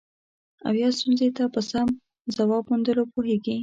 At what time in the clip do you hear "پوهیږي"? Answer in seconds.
3.13-3.57